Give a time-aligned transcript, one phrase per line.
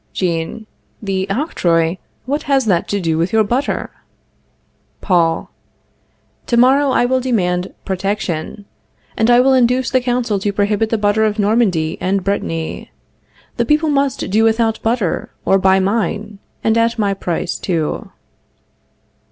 [0.13, 0.65] Jean.
[0.99, 1.99] The octroi!
[2.25, 3.91] What has that to do with your butter?
[4.99, 5.51] Paul.
[6.47, 8.65] To morrow I will demand protection,
[9.15, 12.89] and I will induce the Council to prohibit the butter of Normandy and Brittany.
[13.57, 18.09] The people must do without butter, or buy mine, and that at my price, too.